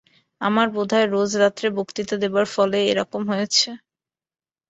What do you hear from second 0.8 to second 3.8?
হয়, রোজ রাত্রে বক্তৃতা দেবার ফলেই এ-রকম হয়েছে।